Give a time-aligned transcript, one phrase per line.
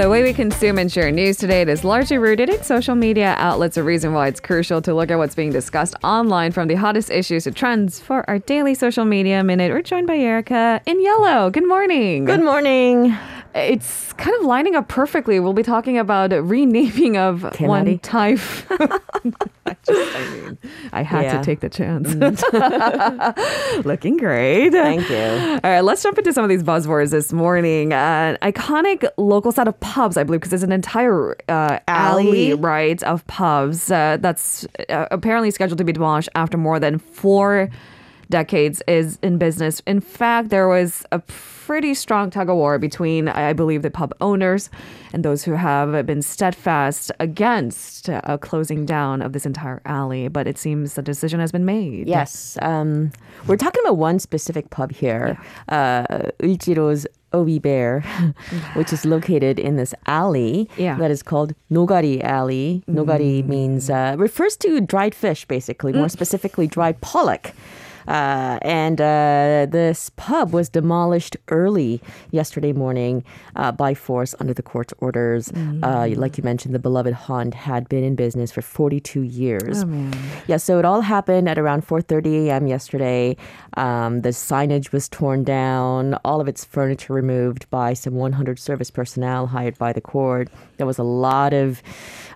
[0.00, 3.76] The way we consume and share news today is largely rooted in social media outlets,
[3.76, 7.10] a reason why it's crucial to look at what's being discussed online from the hottest
[7.10, 8.00] issues to trends.
[8.00, 11.50] For our daily social media minute, we're joined by Erica in yellow.
[11.50, 12.24] Good morning.
[12.24, 13.14] Good morning.
[13.54, 15.40] It's kind of lining up perfectly.
[15.40, 18.78] We'll be talking about renaming of one typhoon.
[19.66, 20.58] I just, I mean,
[20.92, 21.38] I had Yeah.
[21.38, 22.14] to take the chance.
[23.84, 24.70] Looking great.
[24.70, 25.16] Thank you.
[25.64, 27.92] All right, let's jump into some of these buzzwords this morning.
[27.92, 32.54] Uh, iconic local set of pubs, I believe, because there's an entire uh, alley, Alley.
[32.54, 37.68] right, of pubs uh, that's uh, apparently scheduled to be demolished after more than four
[38.30, 39.82] decades is in business.
[39.86, 44.14] In fact, there was a pretty strong tug of war between, I believe, the pub
[44.20, 44.70] owners
[45.12, 50.28] and those who have been steadfast against a closing down of this entire alley.
[50.28, 52.08] But it seems the decision has been made.
[52.08, 52.56] Yes.
[52.62, 53.10] Um,
[53.46, 56.04] we're talking about one specific pub here, uh,
[56.40, 58.00] Euljiro's OB Bear,
[58.74, 60.96] which is located in this alley Yeah.
[60.98, 62.82] that is called Nogari Alley.
[62.88, 67.52] Nogari means, uh, refers to dried fish, basically, more specifically, dried pollock.
[68.10, 72.00] Uh, and uh, this pub was demolished early
[72.32, 73.22] yesterday morning
[73.54, 75.52] uh, by force under the court's orders.
[75.82, 79.84] Uh, like you mentioned, the beloved haunt had been in business for 42 years.
[80.50, 82.66] Yeah, so it all happened at around 4:30 a.m.
[82.66, 83.36] yesterday.
[83.76, 88.90] Um, the signage was torn down, all of its furniture removed by some 100 service
[88.90, 90.48] personnel hired by the court.
[90.78, 91.82] There was a lot of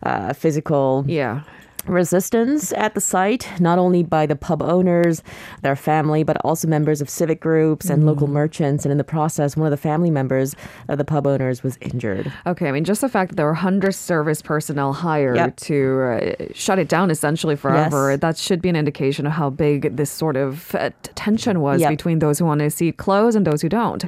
[0.04, 1.42] uh, physical Yeah.
[1.86, 5.22] Resistance at the site, not only by the pub owners,
[5.62, 8.84] their family, but also members of civic groups and local merchants.
[8.84, 10.56] And in the process, one of the family members
[10.88, 12.32] of the pub owners was injured.
[12.46, 15.56] Okay, I mean, just the fact that there were 100 service personnel hired Yep.
[15.56, 18.20] to uh, shut it down essentially forever, Yes.
[18.20, 21.90] that should be an indication of how big this sort of uh, tension was Yep.
[21.90, 24.04] between those who want to see it close and those who don't.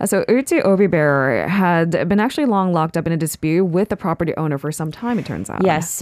[0.00, 3.88] Uh, so, Eulji OB Bear had been actually long locked up in a dispute with
[3.88, 5.64] the property owner for some time, it turns out.
[5.64, 6.00] Yes,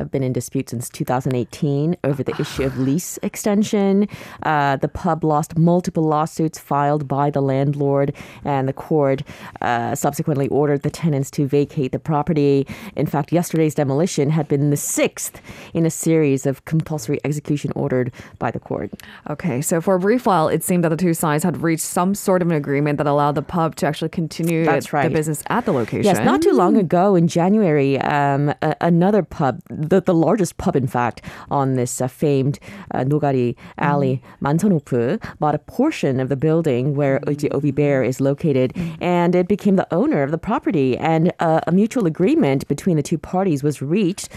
[0.00, 4.08] uh, been in dispute since 2018 over the issue of lease extension.
[4.42, 9.22] Uh, the pub lost multiple lawsuits filed by the landlord, and the court
[9.60, 12.66] uh, subsequently ordered the tenants to vacate the property.
[12.96, 15.40] In fact, yesterday's demolition had been the sixth
[15.74, 18.90] in a series of compulsory execution ordered by the court.
[19.28, 22.14] Okay, so for a brief while, it seemed that the two sides had reached some
[22.14, 25.12] sort of an agreement that allowed the pub to actually continue That's the right.
[25.12, 26.04] business at the location.
[26.04, 29.60] Yes, not too long ago in January, um, a- another pub,
[29.90, 32.58] the, the largest pub, in fact, on this uh, famed
[32.94, 38.02] uh, Nogari alley, Manseon Hof, bought a portion of the building where Eulji OB Bear
[38.02, 40.96] is located, and it became the owner of the property.
[40.96, 44.28] And uh, a mutual agreement between the two parties was reached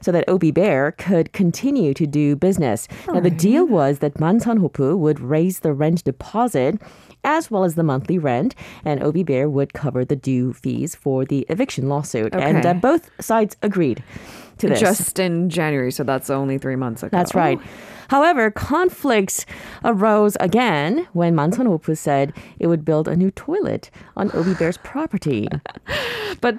[0.00, 2.88] so that OB Bear could continue to do business.
[3.06, 6.80] Now, the deal was that Manseon Hof would raise the rent deposit
[7.24, 11.24] as well as the monthly rent, and OB Bear would cover the due fees for
[11.24, 12.34] the eviction lawsuit.
[12.34, 14.02] And uh, both sides agreed
[14.62, 14.80] to this.
[14.80, 17.16] Just in January, so that's only three months ago.
[17.16, 17.60] That's right.
[18.08, 19.46] However, conflicts
[19.84, 24.78] arose again when Manseon Hof said it would build a new toilet on OB Bear's
[24.78, 25.48] property.
[26.40, 26.58] But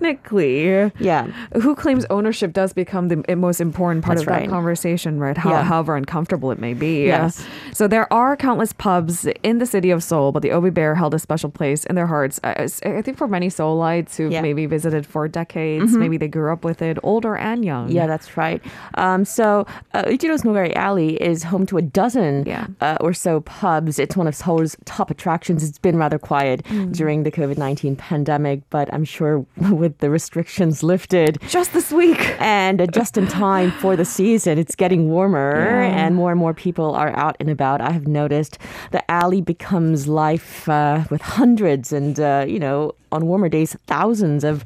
[0.00, 1.26] technically, Yeah.
[1.62, 5.36] who claims ownership does become the most important part That's of that conversation, right?
[5.36, 5.62] How, Yeah.
[5.62, 7.04] However uncomfortable it may be.
[7.06, 7.44] Yes.
[7.72, 11.14] So there are countless pubs in the city of Seoul, but the OB Bear held
[11.14, 12.40] a special place in their hearts.
[12.44, 14.38] I, I think for many Seoulites who've Yeah.
[14.38, 14.42] Mm-hmm.
[14.42, 17.90] maybe visited for decades, maybe they grew up with it, older and young.
[17.90, 18.62] Yeah, that's right.
[18.94, 22.66] Um, so, uh, Euljiro's Nogari Alley is home to a dozen Yeah.
[22.80, 23.98] uh, or so pubs.
[23.98, 25.62] It's one of Seoul's top attractions.
[25.68, 30.82] It's been rather quiet during the COVID 19 pandemic, but I'm sure with the restrictions
[30.82, 32.20] lifted, Just this week.
[32.40, 34.58] and uh, just in time for the season.
[34.58, 36.04] It's getting warmer Yeah.
[36.06, 37.80] and more and more people are out and about.
[37.80, 38.58] I have noticed
[38.92, 44.44] the alley becomes life uh, with hundreds and, uh, you know, on warmer days, thousands
[44.44, 44.64] of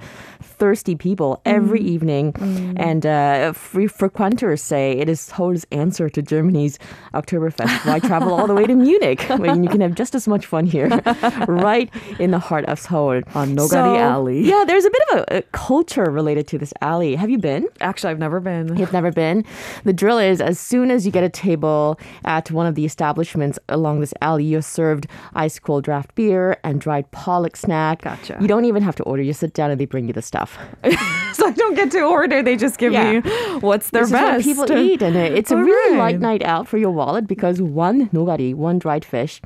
[0.58, 2.34] thirsty people every evening.
[2.76, 6.78] And uh, free frequenters say it is Seoul's answer to Germany's
[7.12, 7.86] Oktoberfest.
[7.86, 10.66] Why travel all the way to Munich when you can have just as much fun
[10.66, 10.88] here,
[11.48, 13.22] right in the heart of Seoul?
[13.34, 14.40] On Nogari Alley.
[14.40, 17.14] Yeah, there's a bit of a, a culture related to this alley.
[17.16, 17.68] Have you been?
[17.80, 18.76] Actually, I've never been.
[18.76, 19.44] You've never been.
[19.84, 23.58] The drill is as soon as you get a table at one of the establishments
[23.68, 28.02] along this alley, you're served ice cold draft beer and dried pollock snack.
[28.02, 28.38] Gotcha.
[28.40, 29.22] You don't even have to order.
[29.22, 30.43] You sit down and they bring you the stuff.
[31.34, 32.42] so I don't get to order.
[32.42, 33.20] They just give Yeah.
[33.20, 33.20] me
[33.60, 34.46] what's their this best.
[34.46, 36.12] is what people eat, and it- it's a All really right.
[36.14, 39.40] light night out for your wallet because one nogari, one dried fish,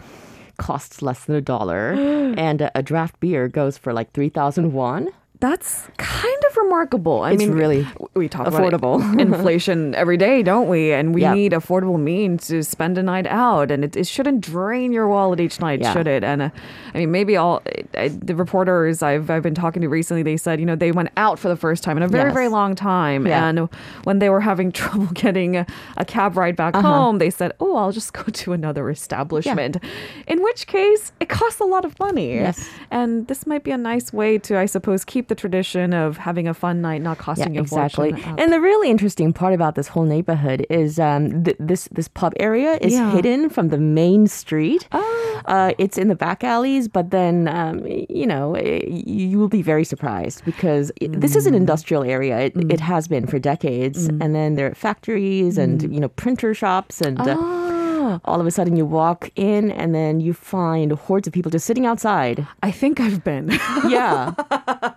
[0.58, 1.92] costs less than a dollar,
[2.36, 5.08] and a, a draft beer goes for like three thousand won.
[5.40, 7.22] That's kind of remarkable.
[7.22, 8.96] I It's mean, really we talk affordable.
[8.96, 10.92] about inflation every day, don't we?
[10.92, 11.34] And we Yep.
[11.34, 15.40] need affordable means to spend a night out, and it, it shouldn't drain your wallet
[15.40, 15.92] each night, Yeah.
[15.92, 16.24] should it?
[16.24, 16.50] And uh,
[16.94, 17.62] I mean, maybe all
[17.96, 21.10] uh, the reporters I've I've been talking to recently, they said you know they went
[21.16, 22.34] out for the first time in a very Yes.
[22.34, 23.46] very long time, Yeah.
[23.48, 23.68] and
[24.04, 25.66] when they were having trouble getting a,
[25.96, 26.88] a cab ride back Uh-huh.
[26.88, 29.76] home, they said, "Oh, I'll just go to another establishment."
[30.26, 32.34] In which case, it costs a lot of money.
[32.34, 32.68] Yes.
[32.90, 36.47] And this might be a nice way to, I suppose, keep the tradition of having
[36.48, 38.12] a fun night not costing you a exactly.
[38.38, 42.32] And the really interesting part about this whole neighborhood is um, th- this this pub
[42.40, 43.10] area is Yeah.
[43.12, 44.88] hidden from the main street.
[44.92, 45.40] Oh.
[45.46, 49.62] Uh, it's in the back alleys, but then um, you know eh, you will be
[49.62, 51.58] very surprised because it, this is an Mm.
[51.64, 52.38] industrial area.
[52.46, 55.94] It, it has been for decades, and then there are factories and Mm.
[55.94, 57.18] you know printer shops and.
[57.20, 57.67] Uh, Ah,
[58.24, 61.66] all of a sudden, you walk in, and then you find hordes of people just
[61.66, 62.46] sitting outside.
[62.62, 63.48] I think I've been.
[63.88, 64.34] Yeah,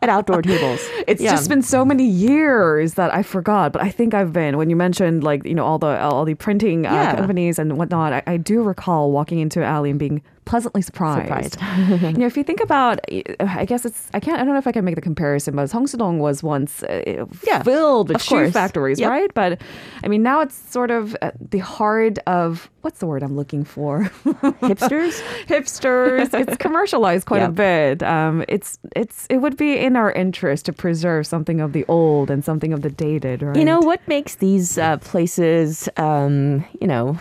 [0.01, 0.81] at outdoor tables.
[1.07, 1.31] It's Yeah.
[1.31, 4.57] just been so many years that I forgot, but I think I've been.
[4.57, 7.15] When you mentioned like you know all the all the printing uh, Yeah.
[7.15, 11.53] companies and whatnot, I, I do recall walking into an alley and being pleasantly surprised.
[11.53, 12.01] Surprised.
[12.03, 12.99] you know, if you think about,
[13.39, 15.69] I guess it's I can't I don't know if I can make the comparison, but
[15.69, 18.51] Seongsu-dong was once uh, Yeah, filled with shoe course.
[18.51, 19.09] factories, Yep.
[19.09, 19.33] right?
[19.33, 19.61] But
[20.03, 23.63] I mean, now it's sort of uh, the heart of what's the word I'm looking
[23.63, 24.01] for?
[24.61, 25.21] hipsters.
[25.47, 26.33] hipsters.
[26.41, 28.01] It's commercialized quite a bit.
[28.03, 32.31] Um, it's it's it would be in our interest to preserve something of the old
[32.31, 33.55] and something of the dated, right?
[33.55, 37.17] You know what makes these uh, places, um, you know,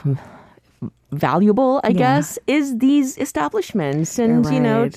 [1.13, 1.81] valuable?
[1.85, 1.99] I Yeah.
[1.99, 4.89] guess is these establishments, and You're you know,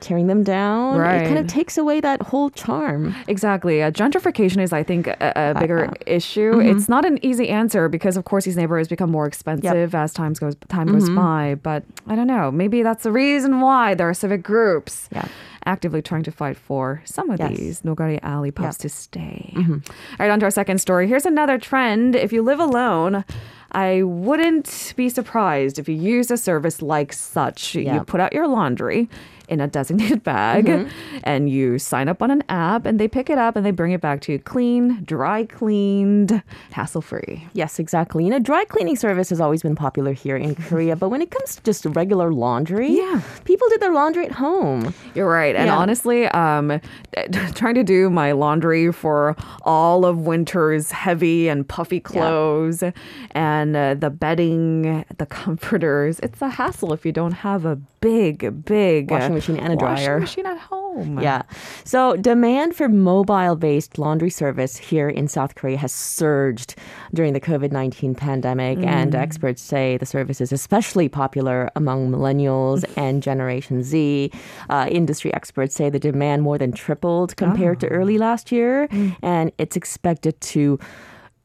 [0.00, 1.00] tearing them down.
[1.00, 3.14] It kind of takes away that whole charm.
[3.28, 3.82] Exactly.
[3.82, 6.52] Uh, gentrification is, I think, a, a bigger Uh, issue.
[6.54, 6.76] mm-hmm.
[6.76, 10.32] It's not an easy answer because, of course, these neighborhoods become more expensive as time
[10.34, 11.14] goes time goes Mm-hmm.
[11.16, 11.54] by.
[11.62, 12.50] But I don't know.
[12.50, 15.24] Maybe that's the reason why there are civic groups Yeah.
[15.66, 17.50] actively trying to fight for some of Yes.
[17.58, 18.82] these Nogari Alley pubs Yeah.
[18.82, 19.52] to stay.
[19.56, 19.80] All
[20.18, 21.06] right, on to our second story.
[21.06, 22.14] Here's another trend.
[22.16, 23.24] If you live alone,
[23.72, 27.74] I wouldn't be surprised if you use a service like such.
[27.94, 29.08] You put out your laundry
[29.50, 30.88] in a designated bag
[31.24, 33.92] and you sign up on an app and they pick it up and they bring
[33.92, 36.42] it back to you clean, dry cleaned,
[36.72, 37.46] hassle free.
[37.52, 38.24] Yes, exactly.
[38.24, 41.30] You know, dry cleaning service has always been popular here in Korea, but when it
[41.30, 43.20] comes to just regular laundry, Yeah.
[43.44, 44.94] people did their laundry at home.
[45.14, 45.56] You're right.
[45.56, 45.76] And Yeah.
[45.76, 46.80] honestly, um,
[47.54, 52.84] trying to do my laundry for all of winter's heavy and puffy clothes
[53.32, 58.64] and uh, the bedding, the comforters, it's a hassle if you don't have a big,
[58.64, 60.20] big Washing machine and a washing dryer.
[60.20, 61.20] machine at home.
[61.20, 61.42] Yeah.
[61.84, 66.74] So demand for mobile based laundry service here in South Korea has surged
[67.14, 68.78] during the COVID 19 pandemic.
[68.78, 69.18] And mm.
[69.18, 74.30] experts say the service is especially popular among millennials and Generation Z.
[74.68, 77.90] Uh, industry experts say the demand more than tripled compared to ah.
[77.90, 78.88] early last year.
[78.88, 79.16] Mm.
[79.22, 80.78] And it's expected to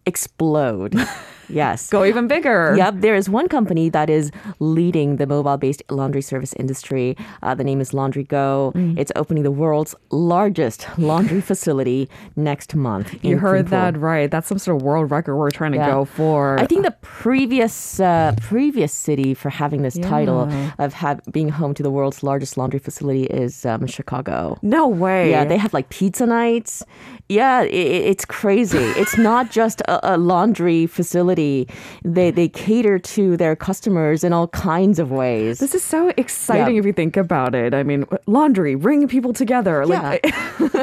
[0.05, 0.95] explode.
[1.49, 1.89] yes.
[1.89, 2.73] Go even bigger.
[2.77, 7.15] Yep, there is one company that is leading the mobile-based laundry service industry.
[7.43, 8.73] Uh, the name is Laundrygo.
[8.73, 8.97] Mm.
[8.97, 13.07] It's opening the world's largest laundry facility next month.
[13.23, 14.29] You heard that right.
[14.31, 15.91] That's some sort of world record we're trying to Yeah.
[15.91, 16.59] go for.
[16.59, 20.41] I think the previous uh, previous city for having this title
[20.79, 24.57] of have, being home to the world's largest laundry facility is um, Chicago.
[24.61, 25.31] no way.
[25.31, 26.83] Yeah, they have like pizza nights.
[27.27, 28.85] Yeah, i i- it's crazy.
[29.01, 31.34] it's not just a, a laundry facility.
[31.35, 35.59] They they cater to their customers in all kinds of ways.
[35.59, 36.79] This is so exciting Yeah.
[36.79, 37.73] if you think about it.
[37.73, 39.85] I mean, laundry, bring people together.
[39.85, 40.73] Like, because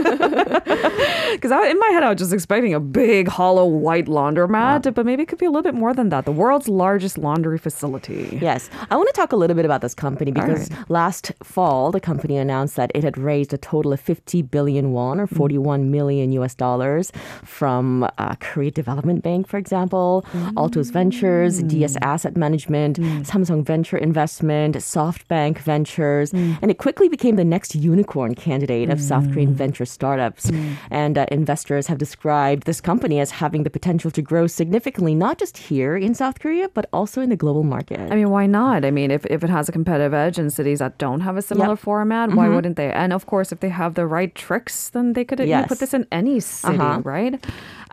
[1.73, 5.29] in my head, I was just expecting a big, hollow, white laundromat, but maybe it
[5.29, 6.25] could be a little bit more than that.
[6.25, 8.39] The world's largest laundry facility.
[8.41, 8.71] Yes.
[8.91, 10.91] I want to talk a little bit about this company because right.
[10.91, 15.21] last fall, the company announced that it had raised a total of 50 billion won
[15.21, 17.13] or 41 million US dollars
[17.45, 20.25] from uh, Korea Development Bank, for example,
[20.57, 21.69] Altos Ventures, mm.
[21.69, 23.27] DS Asset Management, mm.
[23.27, 26.59] Samsung Venture Investment, SoftBank Ventures, mm.
[26.63, 30.51] and it quickly became the next unicorn candidate of South Korean venture startups.
[30.91, 35.39] And uh, investors have described this company as having the potential to grow significantly, not
[35.39, 38.01] just here in South Korea, but also in the global market.
[38.13, 38.85] I mean, why not?
[38.85, 41.43] I mean, if, if it has a competitive edge in cities that don't have a
[41.43, 41.79] similar Yep.
[41.79, 42.55] format, why mm-hmm.
[42.55, 42.91] wouldn't they?
[42.93, 45.79] And of course, if they have the right tricks, then they could you know, put
[45.79, 47.01] this in any city, Uh-huh.
[47.05, 47.35] right?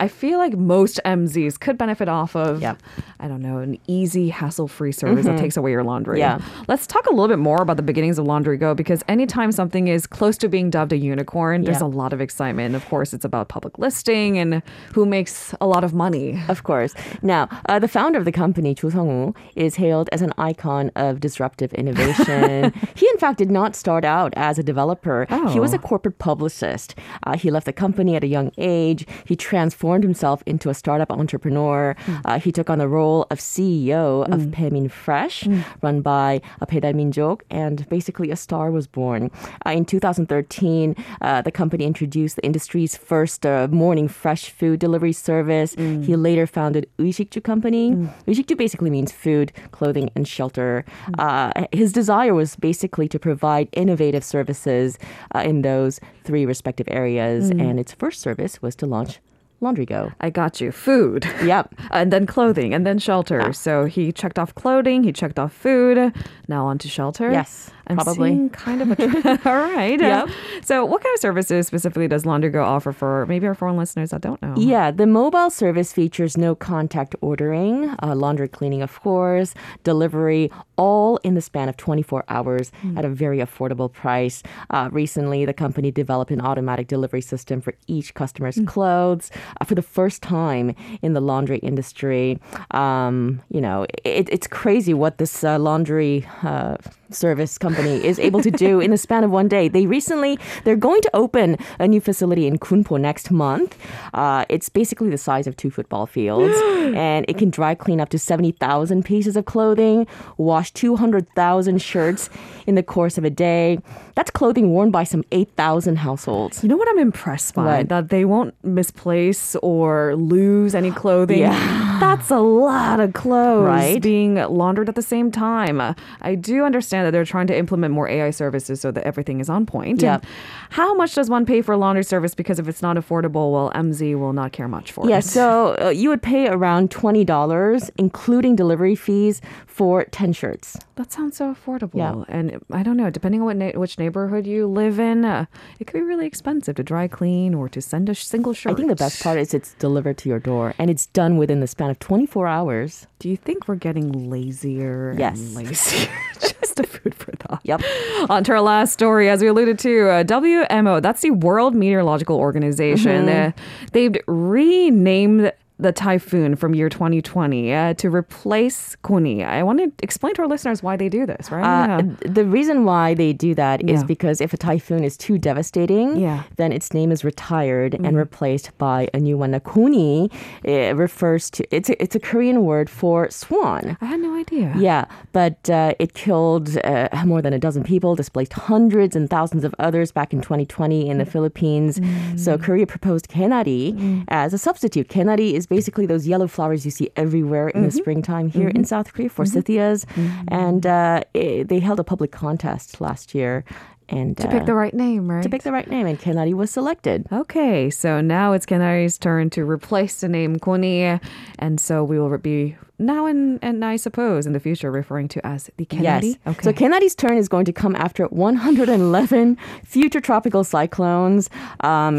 [0.01, 2.81] I feel like most MZs could benefit off of, Yep.
[3.19, 6.19] I don't know, an easy, hassle-free service that takes away your laundry.
[6.19, 6.39] Yeah.
[6.67, 10.07] Let's talk a little bit more about the beginnings of Laundrygo because anytime something is
[10.07, 12.75] close to being dubbed a unicorn, there's a lot of excitement.
[12.75, 14.61] Of course, it's about public listing and
[14.93, 16.41] who makes a lot of money.
[16.47, 16.93] Of course.
[17.21, 21.19] Now, uh, the founder of the company, Chu Sung-woo, is hailed as an icon of
[21.19, 22.73] disruptive innovation.
[22.95, 25.27] he, in fact, did not start out as a developer.
[25.29, 25.49] Oh.
[25.49, 25.77] He was Oh.
[25.77, 26.95] a corporate publicist.
[27.23, 29.05] Uh, he left the company at a young age.
[29.25, 31.95] He transformed himself into a startup entrepreneur.
[32.29, 35.47] Uh, he took on the role of CEO of Baemin Fresh,
[35.81, 39.31] run by uh, Baedal Minjok, and basically a star was born.
[39.65, 45.13] Uh, in 2013, uh, the company introduced the industry's first uh, morning fresh food delivery
[45.13, 45.73] service.
[45.73, 47.93] He later founded Uishikju Company.
[48.27, 50.85] Uishikju basically means food, clothing, and shelter.
[51.17, 54.99] Uh, his desire was basically to provide innovative services
[55.33, 59.19] uh, in those three respective areas, and its first service was to launch
[59.61, 60.13] Laundrygo.
[60.19, 60.71] I got you.
[60.71, 61.25] Food.
[61.43, 61.75] Yep.
[61.91, 63.51] And then clothing and then shelter.
[63.51, 66.13] So he checked off clothing, he checked off food.
[66.47, 67.31] Now on to shelter.
[67.31, 68.49] Yes, I'm probably.
[68.49, 69.39] kind of a trend.
[69.45, 69.99] All right.
[69.99, 70.29] Yep.
[70.63, 74.21] So what kind of services specifically does Laundrygo offer for maybe our foreign listeners that
[74.21, 74.53] don't know?
[74.57, 81.17] Yeah, the mobile service features no contact ordering, uh, laundry cleaning, of course, delivery, all
[81.17, 84.43] in the span of 24 hours at a very affordable price.
[84.69, 89.75] Uh, recently, the company developed an automatic delivery system for each customer's clothes uh, for
[89.75, 92.39] the first time in the laundry industry.
[92.71, 96.77] Um, you know, it, it's crazy what this uh, laundry uh,
[97.11, 99.67] service company is able to do in the span of one day.
[99.67, 103.77] They recently they're going to open a new facility in Gunpo next month.
[104.13, 106.55] Uh, it's basically the size of two football fields,
[106.95, 111.27] and it can dry clean up to seventy thousand pieces of clothing, wash two hundred
[111.35, 112.29] thousand shirts
[112.67, 113.79] in the course of a day.
[114.15, 116.61] That's clothing worn by some eight thousand households.
[116.63, 117.77] You know what I'm impressed by?
[117.79, 117.89] What?
[117.89, 121.39] That they won't misplace or lose any clothing.
[121.39, 121.97] Yeah.
[121.99, 124.01] That's a lot of clothes Right?
[124.01, 125.81] being laundered at the same time.
[126.21, 129.49] I do understand that they're trying to implement more AI services so that everything is
[129.49, 130.01] on point.
[130.01, 130.21] Yep.
[130.23, 130.31] And
[130.71, 132.33] How much does one pay for a laundry service?
[132.35, 135.15] Because if it's not affordable, well, MZ will not care much for Yeah, it.
[135.17, 140.77] Yeah, so uh, you would pay around twenty dollars, including delivery fees, for ten shirts.
[140.95, 141.95] That sounds so affordable.
[141.95, 142.23] Yeah.
[142.27, 145.45] And I don't know, depending on what na- which neighborhood you live in, uh,
[145.79, 148.73] it could be really expensive to dry clean or to send a sh- single shirt.
[148.73, 151.59] I think the best part is it's delivered to your door, and it's done within
[151.61, 153.07] the span of twenty four hours.
[153.19, 155.39] Do you think we're getting lazier Yes.
[155.39, 156.09] and lazier?
[156.41, 157.61] Just food for thought.
[157.63, 157.81] Yep.
[158.29, 162.37] On to our last story, as we alluded to, uh, WMO, that's the World Meteorological
[162.37, 163.27] Organization.
[163.27, 163.59] Mm-hmm.
[163.59, 169.43] Uh, they've renamed the typhoon from year 2020 uh, to replace Goni.
[169.45, 171.63] I want to explain to our listeners why they do this, right?
[171.63, 174.05] Uh, the reason why they do that is Yeah.
[174.07, 176.43] because if a typhoon is too devastating, Yeah.
[176.57, 179.51] then its name is retired and replaced by a new one.
[179.51, 180.29] Now, Goni
[180.63, 183.97] it refers to it's a, it's a Korean word for swan.
[184.01, 184.73] I had no idea.
[184.77, 189.63] Yeah, but uh, it killed uh, more than a dozen people, displaced hundreds and thousands
[189.63, 192.01] of others back in 2020 in the Philippines.
[192.35, 195.07] So Korea proposed Gaenari as a substitute.
[195.07, 197.97] Gaenari is basically those yellow flowers you see everywhere in the mm-hmm.
[197.97, 198.83] springtime here in mm-hmm.
[198.83, 200.43] South Korea, forsythias, mm-hmm.
[200.47, 203.63] and uh, it, they held a public contest last year.
[204.11, 205.43] And To pick the right name, right?
[205.43, 207.27] to pick the right name, and Gaenari was selected.
[207.31, 211.19] Okay, so now it's Gaenari's turn to replace the name Goni,
[211.59, 215.45] and so we will be now and and I suppose in the future referring to
[215.45, 216.23] as the Gaenari.
[216.23, 216.37] Yes.
[216.47, 216.61] Okay.
[216.63, 221.49] So Gaenari's turn is going to come after 111 future tropical cyclones.
[221.81, 222.17] Um,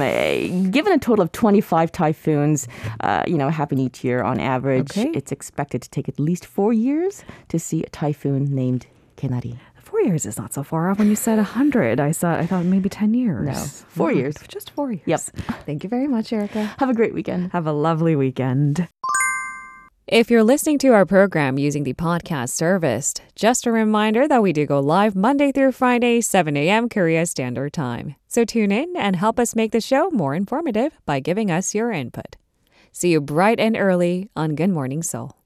[0.70, 2.68] given a total of 25 typhoons,
[3.00, 5.10] uh, you know, happen each year on average, Okay.
[5.14, 9.58] it's expected to take at least four years to see a typhoon named Gaenari.
[10.00, 10.98] Four years is not so far off.
[10.98, 13.46] When you said a hundred, I saw I thought maybe ten years.
[13.46, 13.52] No,
[13.88, 14.34] four years.
[14.48, 15.02] Just four years.
[15.04, 15.20] Yep.
[15.66, 16.74] Thank you very much, Erica.
[16.78, 17.52] Have a great weekend.
[17.52, 18.88] Have a lovely weekend.
[20.06, 24.54] If you're listening to our program using the podcast service, just a reminder that we
[24.54, 26.88] do go live Monday through Friday, 7 a.m.
[26.88, 28.16] Korea Standard Time.
[28.26, 31.92] So tune in and help us make the show more informative by giving us your
[31.92, 32.36] input.
[32.90, 35.39] See you bright and early on Good Morning Seoul.